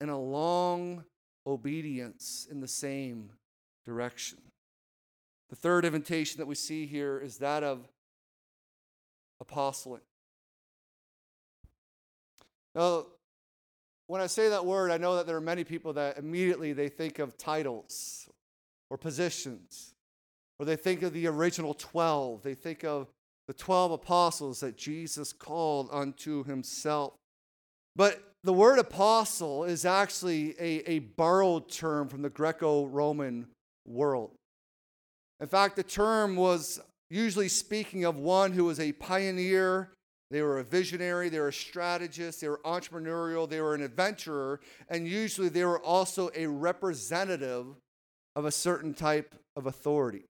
[0.00, 1.04] in a long
[1.46, 3.30] obedience in the same
[3.86, 4.38] direction?
[5.48, 7.88] The third invitation that we see here is that of
[9.48, 10.02] apostolic.
[12.74, 13.06] Now,
[14.06, 16.88] when I say that word, I know that there are many people that immediately they
[16.88, 18.28] think of titles
[18.90, 19.94] or positions,
[20.58, 22.42] or they think of the original 12.
[22.42, 23.08] They think of
[23.46, 27.14] the 12 apostles that Jesus called unto himself.
[27.96, 33.46] But the word apostle is actually a, a borrowed term from the Greco Roman
[33.86, 34.32] world.
[35.40, 36.80] In fact, the term was
[37.10, 39.90] usually speaking of one who was a pioneer,
[40.30, 44.60] they were a visionary, they were a strategist, they were entrepreneurial, they were an adventurer,
[44.88, 47.66] and usually they were also a representative
[48.34, 50.24] of a certain type of authority.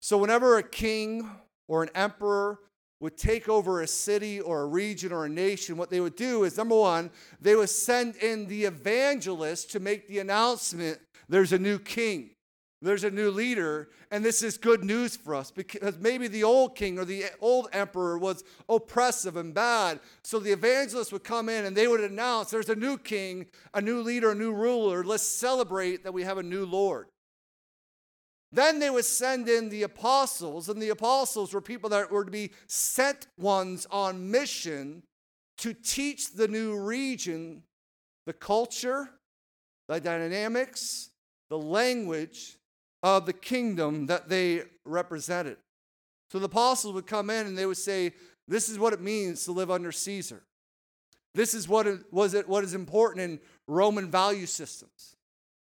[0.00, 1.28] So, whenever a king
[1.68, 2.60] or an emperor
[3.00, 6.44] would take over a city or a region or a nation, what they would do
[6.44, 11.58] is number one, they would send in the evangelist to make the announcement there's a
[11.58, 12.30] new king
[12.82, 16.76] there's a new leader, and this is good news for us because maybe the old
[16.76, 19.98] king or the old emperor was oppressive and bad.
[20.22, 23.80] So the evangelists would come in and they would announce there's a new king, a
[23.80, 25.02] new leader, a new ruler.
[25.02, 27.06] Let's celebrate that we have a new Lord.
[28.52, 32.30] Then they would send in the apostles, and the apostles were people that were to
[32.30, 35.02] be sent ones on mission
[35.58, 37.62] to teach the new region
[38.26, 39.08] the culture,
[39.88, 41.10] the dynamics,
[41.48, 42.56] the language
[43.02, 45.56] of the kingdom that they represented.
[46.30, 48.12] So the apostles would come in and they would say,
[48.48, 50.42] This is what it means to live under Caesar.
[51.34, 55.16] This is what, it, was it, what is important in Roman value systems.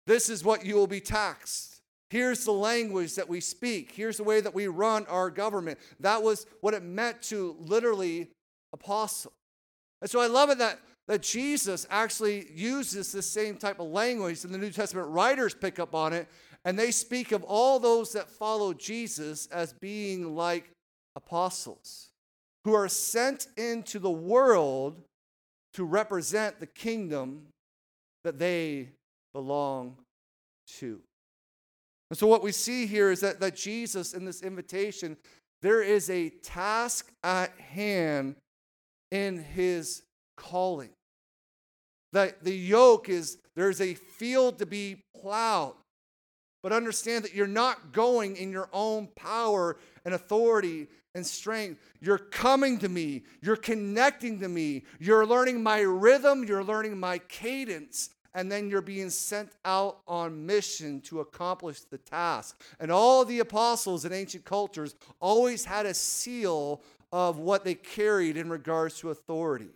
[0.06, 1.80] This is what you will be taxed.
[2.10, 3.92] Here's the language that we speak.
[3.92, 5.78] Here's the way that we run our government.
[6.00, 8.28] That was what it meant to literally
[8.74, 9.32] apostle.
[10.02, 14.44] And so I love it that, that Jesus actually uses this same type of language,
[14.44, 16.28] and the New Testament writers pick up on it,
[16.64, 20.70] and they speak of all those that follow Jesus as being like
[21.16, 22.10] apostles
[22.64, 25.02] who are sent into the world
[25.74, 27.48] to represent the kingdom
[28.24, 28.90] that they
[29.32, 29.96] belong
[30.78, 31.00] to.
[32.10, 35.16] And so, what we see here is that, that Jesus, in this invitation,
[35.62, 38.36] there is a task at hand
[39.10, 40.02] in his
[40.36, 40.90] calling.
[42.12, 45.74] That the yoke is, there's a field to be plowed.
[46.62, 51.80] But understand that you're not going in your own power and authority and strength.
[52.00, 53.24] You're coming to me.
[53.40, 54.84] You're connecting to me.
[54.98, 56.44] You're learning my rhythm.
[56.44, 58.10] You're learning my cadence.
[58.34, 62.62] And then you're being sent out on mission to accomplish the task.
[62.80, 68.38] And all the apostles in ancient cultures always had a seal of what they carried
[68.38, 69.68] in regards to authority.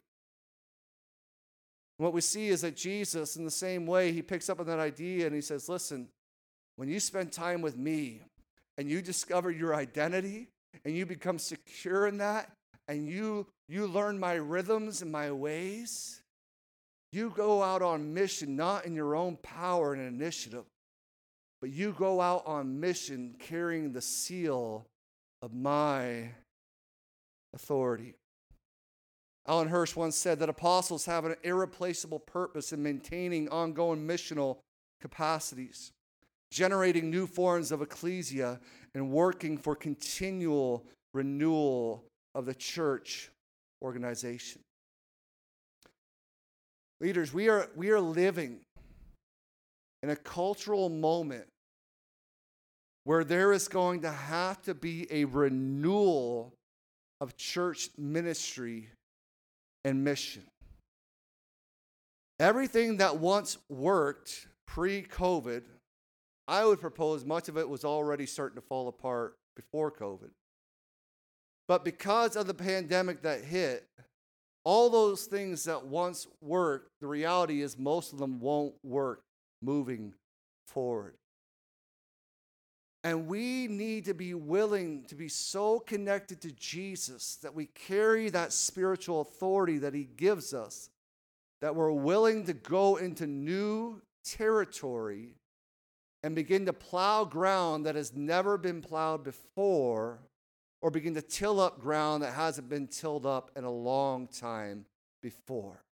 [1.98, 4.78] what we see is that Jesus, in the same way, he picks up on that
[4.78, 6.08] idea and he says, Listen,
[6.76, 8.20] when you spend time with me
[8.78, 10.48] and you discover your identity
[10.84, 12.52] and you become secure in that
[12.88, 16.20] and you you learn my rhythms and my ways,
[17.10, 20.64] you go out on mission not in your own power and initiative,
[21.60, 24.86] but you go out on mission carrying the seal
[25.42, 26.30] of my
[27.54, 28.14] authority.
[29.48, 34.58] Alan Hirsch once said that apostles have an irreplaceable purpose in maintaining ongoing missional
[35.00, 35.92] capacities
[36.50, 38.60] generating new forms of ecclesia,
[38.94, 42.04] and working for continual renewal
[42.34, 43.30] of the church
[43.82, 44.62] organization.
[47.00, 48.60] Leaders, we are, we are living
[50.02, 51.46] in a cultural moment
[53.04, 56.52] where there is going to have to be a renewal
[57.20, 58.88] of church ministry
[59.84, 60.42] and mission.
[62.40, 65.62] Everything that once worked pre COVID
[66.48, 70.30] I would propose much of it was already starting to fall apart before COVID.
[71.66, 73.88] But because of the pandemic that hit,
[74.62, 79.22] all those things that once worked, the reality is most of them won't work
[79.62, 80.14] moving
[80.66, 81.14] forward.
[83.02, 88.30] And we need to be willing to be so connected to Jesus that we carry
[88.30, 90.90] that spiritual authority that he gives us,
[91.60, 95.36] that we're willing to go into new territory
[96.26, 100.18] and begin to plow ground that has never been plowed before,
[100.82, 104.84] or begin to till up ground that hasn't been tilled up in a long time
[105.22, 105.84] before.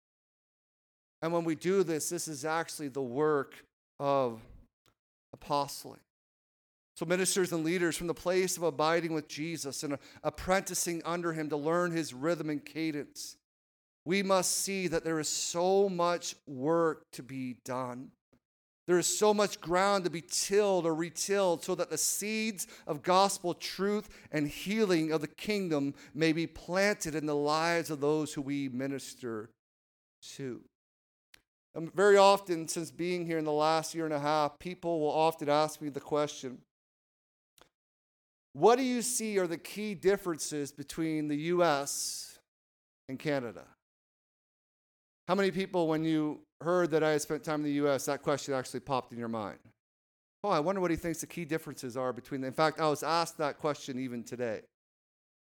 [1.22, 3.64] And when we do this, this is actually the work
[4.00, 4.40] of
[5.32, 6.00] apostling.
[6.96, 11.48] So, ministers and leaders, from the place of abiding with Jesus and apprenticing under him
[11.50, 13.36] to learn his rhythm and cadence,
[14.04, 18.10] we must see that there is so much work to be done.
[18.86, 23.02] There is so much ground to be tilled or retilled so that the seeds of
[23.02, 28.34] gospel truth and healing of the kingdom may be planted in the lives of those
[28.34, 29.50] who we minister
[30.36, 30.60] to.
[31.74, 35.10] And very often, since being here in the last year and a half, people will
[35.10, 36.58] often ask me the question
[38.52, 42.38] What do you see are the key differences between the U.S.
[43.08, 43.64] and Canada?
[45.26, 48.22] How many people, when you heard that I had spent time in the U.S., that
[48.22, 49.58] question actually popped in your mind?
[50.42, 52.48] Oh, I wonder what he thinks the key differences are between them.
[52.48, 54.60] In fact, I was asked that question even today.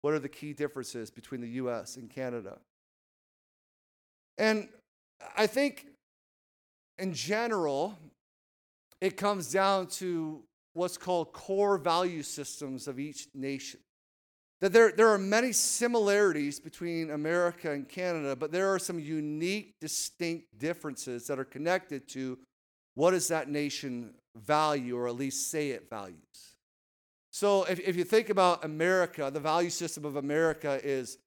[0.01, 1.97] What are the key differences between the U.S.
[1.97, 2.59] and Canada?
[4.37, 4.69] And
[5.35, 5.87] I think
[6.97, 7.97] in general,
[8.99, 10.43] it comes down to
[10.73, 13.79] what's called core value systems of each nation
[14.61, 19.73] that there, there are many similarities between America and Canada, but there are some unique,
[19.81, 22.37] distinct differences that are connected to
[22.93, 26.55] what does that nation value, or at least say it values.
[27.31, 31.17] So if, if you think about America, the value system of America is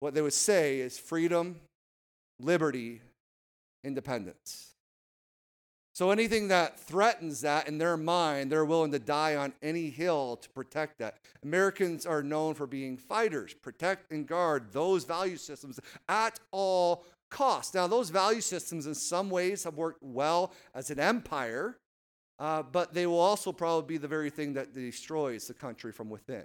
[0.00, 1.56] what they would say is freedom,
[2.38, 3.00] liberty,
[3.82, 4.67] independence.
[5.98, 10.36] So anything that threatens that in their mind, they're willing to die on any hill
[10.36, 11.16] to protect that.
[11.42, 17.74] Americans are known for being fighters, protect and guard those value systems at all costs.
[17.74, 21.78] Now, those value systems in some ways have worked well as an empire,
[22.38, 26.08] uh, but they will also probably be the very thing that destroys the country from
[26.08, 26.44] within.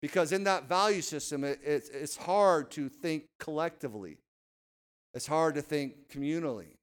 [0.00, 4.16] Because in that value system, it, it, it's hard to think collectively.
[5.12, 6.76] It's hard to think communally.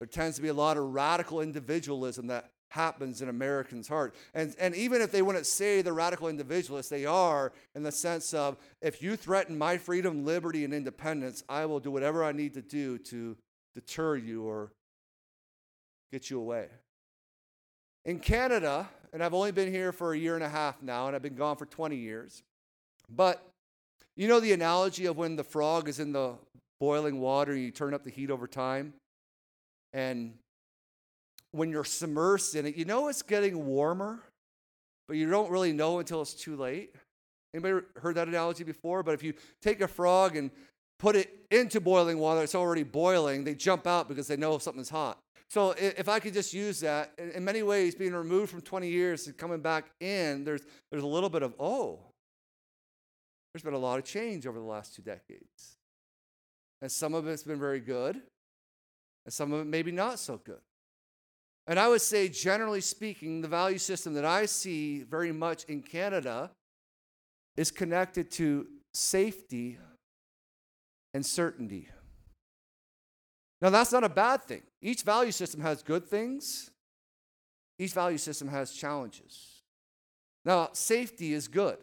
[0.00, 4.14] There tends to be a lot of radical individualism that happens in Americans' heart.
[4.34, 8.34] And, and even if they wouldn't say the radical individualists, they are in the sense
[8.34, 12.54] of if you threaten my freedom, liberty, and independence, I will do whatever I need
[12.54, 13.36] to do to
[13.74, 14.72] deter you or
[16.12, 16.68] get you away.
[18.04, 21.16] In Canada, and I've only been here for a year and a half now, and
[21.16, 22.42] I've been gone for 20 years,
[23.08, 23.42] but
[24.16, 26.34] you know the analogy of when the frog is in the
[26.80, 28.94] boiling water, and you turn up the heat over time?
[29.92, 30.34] And
[31.52, 34.20] when you're submersed in it, you know it's getting warmer,
[35.06, 36.94] but you don't really know until it's too late.
[37.54, 39.02] Anybody heard that analogy before?
[39.02, 40.50] But if you take a frog and
[40.98, 44.90] put it into boiling water, it's already boiling, they jump out because they know something's
[44.90, 45.18] hot.
[45.50, 49.26] So if I could just use that, in many ways, being removed from 20 years
[49.26, 50.60] and coming back in, there's,
[50.90, 52.00] there's a little bit of, oh,
[53.52, 55.78] there's been a lot of change over the last two decades.
[56.82, 58.20] And some of it's been very good,
[59.28, 60.62] and some of it maybe not so good.
[61.66, 65.82] And I would say, generally speaking, the value system that I see very much in
[65.82, 66.50] Canada
[67.54, 69.76] is connected to safety
[71.12, 71.90] and certainty.
[73.60, 74.62] Now, that's not a bad thing.
[74.80, 76.70] Each value system has good things,
[77.78, 79.60] each value system has challenges.
[80.46, 81.76] Now, safety is good,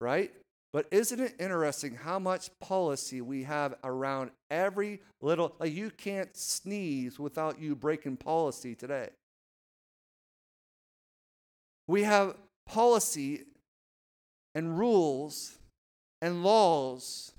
[0.00, 0.30] right?
[0.76, 6.36] But isn't it interesting how much policy we have around every little, like you can't
[6.36, 9.08] sneeze without you breaking policy today.
[11.88, 13.44] We have policy
[14.54, 15.56] and rules
[16.20, 17.32] and laws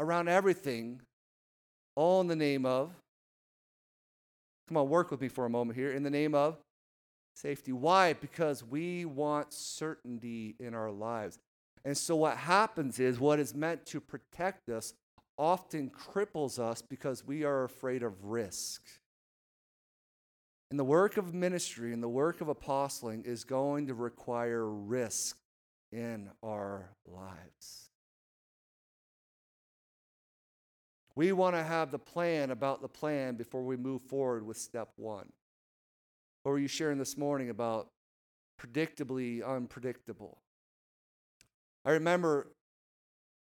[0.00, 1.02] around everything,
[1.94, 2.90] all in the name of,
[4.66, 6.56] come on, work with me for a moment here, in the name of
[7.36, 7.70] safety.
[7.70, 8.14] Why?
[8.14, 11.38] Because we want certainty in our lives.
[11.84, 14.94] And so what happens is what is meant to protect us
[15.36, 18.82] often cripples us because we are afraid of risk.
[20.70, 25.36] And the work of ministry and the work of apostling is going to require risk
[25.90, 27.90] in our lives.
[31.14, 34.88] We want to have the plan about the plan before we move forward with step
[34.96, 35.30] one.
[36.42, 37.88] What were you sharing this morning about
[38.58, 40.38] predictably unpredictable?
[41.84, 42.48] I remember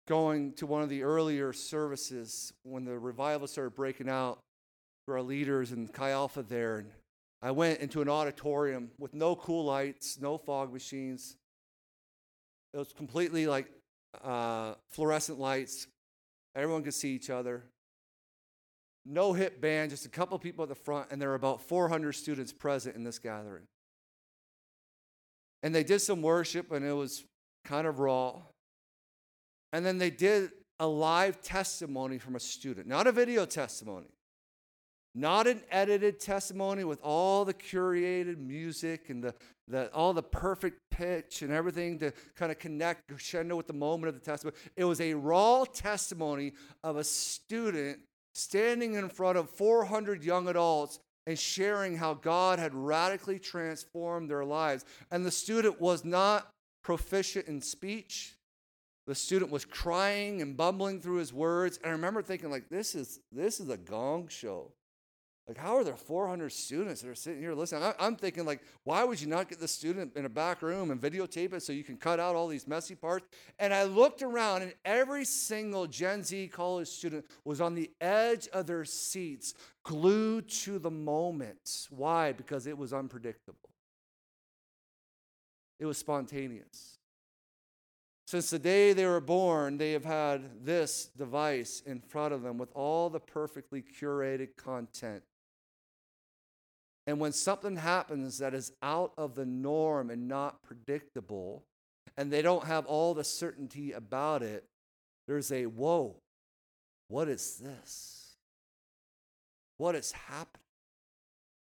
[0.08, 4.38] going to one of the earlier services when the revival started breaking out
[5.04, 6.78] for our leaders and Chi Alpha there.
[6.78, 6.90] And
[7.42, 11.36] I went into an auditorium with no cool lights, no fog machines.
[12.74, 13.70] It was completely like
[14.22, 15.86] uh, fluorescent lights.
[16.54, 17.64] Everyone could see each other.
[19.04, 22.12] No hip band, just a couple people at the front, and there were about 400
[22.12, 23.62] students present in this gathering.
[25.62, 27.24] And they did some worship, and it was
[27.66, 28.34] kind of raw.
[29.72, 34.08] And then they did a live testimony from a student, not a video testimony,
[35.14, 39.34] not an edited testimony with all the curated music and the,
[39.66, 44.08] the, all the perfect pitch and everything to kind of connect crescendo with the moment
[44.08, 44.56] of the testimony.
[44.76, 46.52] It was a raw testimony
[46.84, 47.98] of a student
[48.34, 54.44] standing in front of 400 young adults and sharing how God had radically transformed their
[54.44, 54.84] lives.
[55.10, 56.52] And the student was not
[56.86, 58.36] proficient in speech.
[59.08, 61.78] The student was crying and bumbling through his words.
[61.78, 64.70] And I remember thinking, like, this is this is a gong show.
[65.48, 67.92] Like, how are there 400 students that are sitting here listening?
[67.98, 71.00] I'm thinking, like, why would you not get the student in a back room and
[71.00, 73.26] videotape it so you can cut out all these messy parts?
[73.58, 78.46] And I looked around, and every single Gen Z college student was on the edge
[78.52, 81.88] of their seats, glued to the moment.
[81.90, 82.32] Why?
[82.32, 83.70] Because it was unpredictable.
[85.78, 86.98] It was spontaneous.
[88.26, 92.58] Since the day they were born, they have had this device in front of them
[92.58, 95.22] with all the perfectly curated content.
[97.06, 101.62] And when something happens that is out of the norm and not predictable,
[102.16, 104.64] and they don't have all the certainty about it,
[105.28, 106.16] there's a whoa,
[107.06, 108.34] what is this?
[109.76, 110.65] What is happening?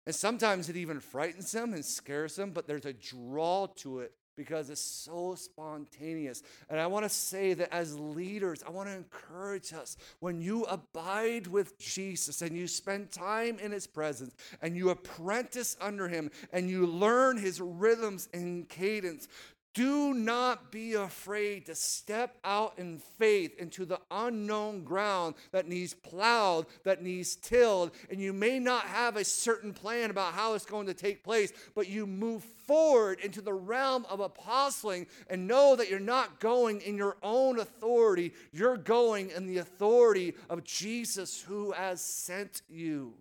[0.07, 4.13] And sometimes it even frightens them and scares them, but there's a draw to it
[4.37, 6.43] because it's so spontaneous.
[6.69, 10.65] And I want to say that as leaders, I want to encourage us when you
[10.65, 16.31] abide with Jesus and you spend time in his presence and you apprentice under him
[16.53, 19.29] and you learn his rhythms and cadence,
[19.75, 25.93] do not be afraid to step out in faith into the unknown ground that needs
[25.93, 27.91] plowed, that needs tilled.
[28.09, 31.53] And you may not have a certain plan about how it's going to take place,
[31.75, 36.81] but you move forward into the realm of apostling and know that you're not going
[36.81, 38.33] in your own authority.
[38.53, 43.15] You're going in the authority of Jesus who has sent you.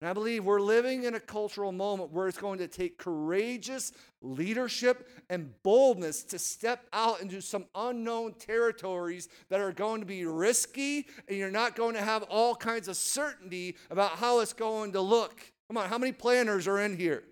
[0.00, 3.92] And I believe we're living in a cultural moment where it's going to take courageous
[4.22, 10.24] leadership and boldness to step out into some unknown territories that are going to be
[10.24, 14.92] risky, and you're not going to have all kinds of certainty about how it's going
[14.92, 15.38] to look.
[15.68, 17.22] Come on, how many planners are in here?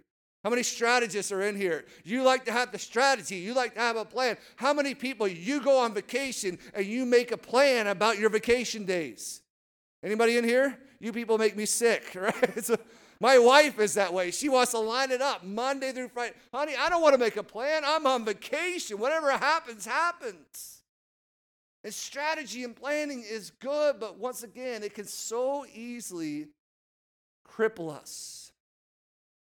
[0.45, 1.87] How many strategists are in here?
[2.05, 4.37] You like to have the strategy, you like to have a plan.
[4.57, 8.85] How many people you go on vacation and you make a plan about your vacation
[8.85, 9.41] days?
[10.03, 10.79] Anybody in here?
[11.01, 12.65] You people make me sick, right?
[12.65, 12.77] So
[13.21, 14.31] my wife is that way.
[14.31, 16.35] She wants to line it up Monday through Friday.
[16.53, 17.83] Honey, I don't want to make a plan.
[17.85, 18.99] I'm on vacation.
[18.99, 20.83] Whatever happens, happens.
[21.85, 26.49] And strategy and planning is good, but once again, it can so easily
[27.49, 28.53] cripple us.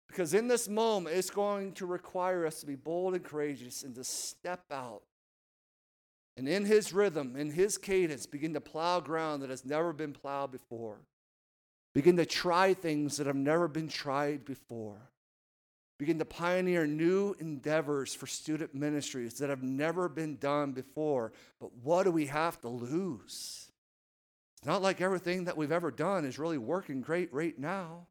[0.08, 3.96] Because in this moment, it's going to require us to be bold and courageous and
[3.96, 5.04] to step out
[6.36, 10.14] and in his rhythm, in his cadence, begin to plow ground that has never been
[10.14, 10.98] plowed before.
[11.94, 14.98] Begin to try things that have never been tried before.
[16.00, 21.32] Begin to pioneer new endeavors for student ministries that have never been done before.
[21.60, 23.70] But what do we have to lose?
[24.58, 28.08] It's not like everything that we've ever done is really working great right now.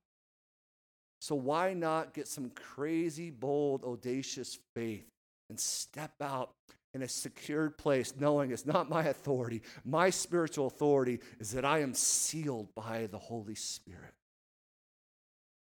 [1.21, 5.07] So why not get some crazy, bold, audacious faith
[5.51, 6.53] and step out
[6.95, 9.63] in a secured place, knowing it's not my authority.
[9.85, 14.13] My spiritual authority is that I am sealed by the Holy Spirit.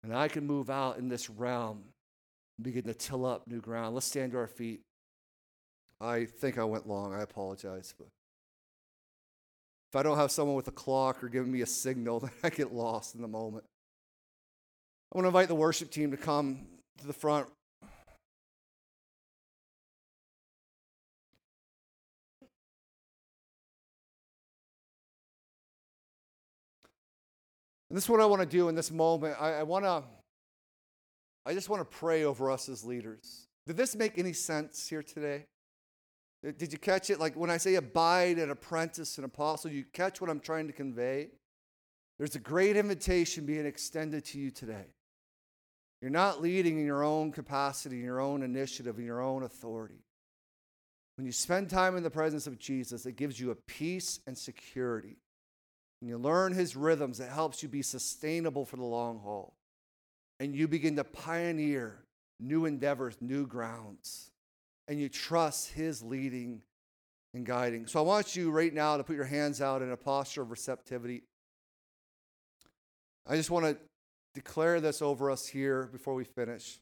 [0.04, 1.82] And I can move out in this realm
[2.56, 3.94] and begin to till up new ground.
[3.94, 4.80] Let's stand to our feet.
[6.00, 7.12] I think I went long.
[7.12, 7.92] I apologize.
[7.98, 8.06] But
[9.90, 12.50] if I don't have someone with a clock or giving me a signal, then I
[12.50, 13.64] get lost in the moment.
[15.12, 16.66] I want to invite the worship team to come
[16.98, 17.48] to the front
[27.88, 29.36] And this is what I want to do in this moment.
[29.40, 30.02] I, I want to,
[31.46, 33.46] I just want to pray over us as leaders.
[33.66, 35.46] Did this make any sense here today?
[36.42, 37.18] Did you catch it?
[37.18, 40.72] Like when I say abide, an apprentice, an apostle, you catch what I'm trying to
[40.72, 41.30] convey?
[42.18, 44.86] There's a great invitation being extended to you today.
[46.00, 50.04] You're not leading in your own capacity, in your own initiative, in your own authority.
[51.16, 54.38] When you spend time in the presence of Jesus, it gives you a peace and
[54.38, 55.16] security
[56.00, 59.54] and you learn his rhythms, it helps you be sustainable for the long haul.
[60.40, 62.04] And you begin to pioneer
[62.38, 64.30] new endeavors, new grounds.
[64.86, 66.62] And you trust his leading
[67.34, 67.86] and guiding.
[67.86, 70.50] So I want you right now to put your hands out in a posture of
[70.50, 71.24] receptivity.
[73.26, 73.76] I just want to
[74.34, 76.78] declare this over us here before we finish.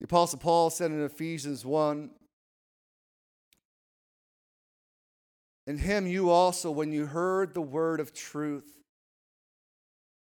[0.00, 2.10] The Apostle Paul said in Ephesians 1
[5.66, 8.80] In him you also, when you heard the word of truth,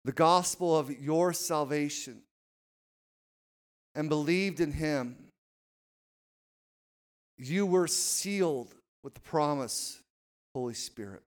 [0.05, 2.23] the gospel of your salvation,
[3.95, 5.17] and believed in him,
[7.37, 10.01] you were sealed with the promise,
[10.55, 11.23] Holy Spirit,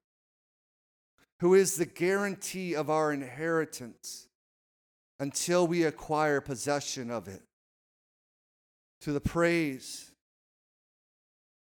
[1.40, 4.28] who is the guarantee of our inheritance
[5.20, 7.42] until we acquire possession of it,
[9.02, 10.12] to the praise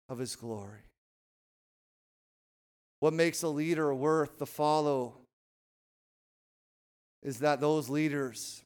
[0.09, 0.85] of his glory.
[3.03, 5.15] What makes a leader worth the follow
[7.21, 8.63] is that those leaders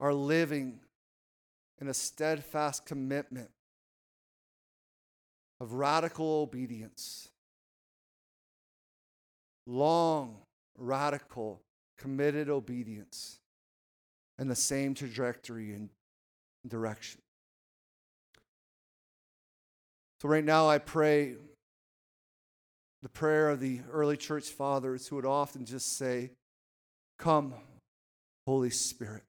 [0.00, 0.80] are living
[1.80, 3.48] in a steadfast commitment
[5.60, 7.28] of radical obedience,
[9.68, 10.38] long,
[10.76, 11.60] radical,
[11.96, 13.38] committed obedience,
[14.36, 15.90] in the same trajectory and
[16.66, 17.20] direction.
[20.20, 21.36] So, right now, I pray
[23.02, 26.30] the prayer of the early church fathers who would often just say,
[27.18, 27.54] Come,
[28.46, 29.22] Holy Spirit.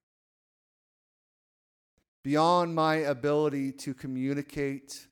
[2.24, 5.08] Beyond my ability to communicate,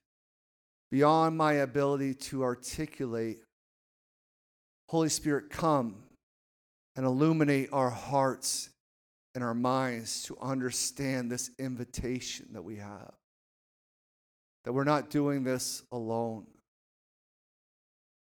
[0.92, 3.40] beyond my ability to articulate,
[4.90, 6.04] Holy Spirit, come
[6.96, 8.70] and illuminate our hearts
[9.36, 13.14] and our minds to understand this invitation that we have.
[14.66, 16.46] That we're not doing this alone.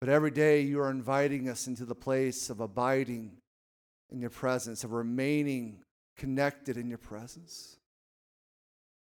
[0.02, 3.36] But every day you are inviting us into the place of abiding
[4.10, 5.78] in your presence, of remaining
[6.16, 7.76] connected in your presence,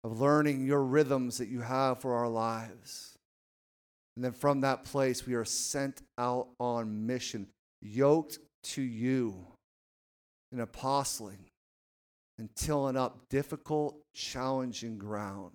[0.03, 3.17] of learning your rhythms that you have for our lives.
[4.17, 7.47] And then from that place, we are sent out on mission,
[7.81, 9.37] yoked to you
[10.51, 11.45] in apostling
[12.39, 15.53] and tilling up difficult, challenging ground.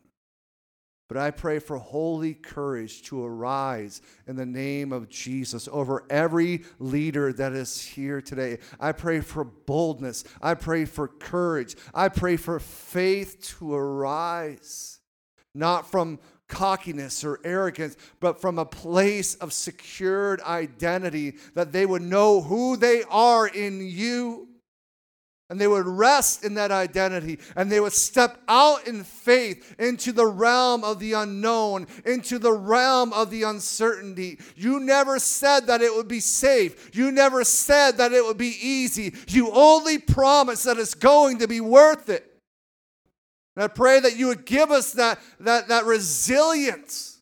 [1.08, 6.66] But I pray for holy courage to arise in the name of Jesus over every
[6.80, 8.58] leader that is here today.
[8.80, 10.26] I pray for boldness.
[10.42, 11.76] I pray for courage.
[11.94, 15.00] I pray for faith to arise,
[15.54, 22.02] not from cockiness or arrogance, but from a place of secured identity that they would
[22.02, 24.50] know who they are in you
[25.50, 30.12] and they would rest in that identity and they would step out in faith into
[30.12, 34.40] the realm of the unknown, into the realm of the uncertainty.
[34.56, 36.94] You never said that it would be safe.
[36.94, 39.14] You never said that it would be easy.
[39.28, 42.26] You only promised that it's going to be worth it.
[43.56, 47.22] And I pray that you would give us that, that, that resilience,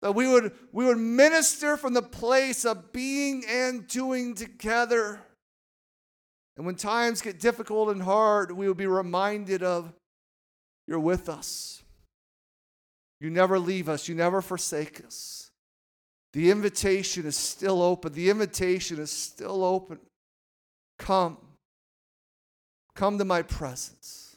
[0.00, 5.20] that we would, we would minister from the place of being and doing together.
[6.58, 9.92] And when times get difficult and hard, we will be reminded of
[10.88, 11.84] you're with us.
[13.20, 15.52] You never leave us, you never forsake us.
[16.32, 18.12] The invitation is still open.
[18.12, 19.98] The invitation is still open.
[20.98, 21.38] Come.
[22.94, 24.36] Come to my presence.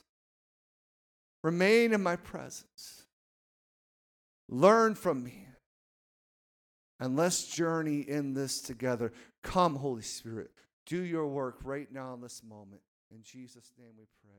[1.43, 3.03] Remain in my presence.
[4.47, 5.47] Learn from me.
[6.99, 9.11] And let's journey in this together.
[9.43, 10.51] Come, Holy Spirit.
[10.85, 12.81] Do your work right now in this moment.
[13.11, 14.31] In Jesus' name we pray.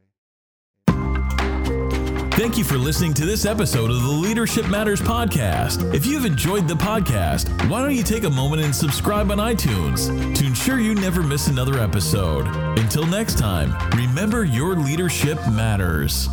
[2.32, 5.95] Thank you for listening to this episode of the Leadership Matters podcast.
[5.95, 10.07] If you've enjoyed the podcast, why don't you take a moment and subscribe on iTunes
[10.36, 12.47] to ensure you never miss another episode?
[12.78, 16.28] Until next time, remember your leadership matters.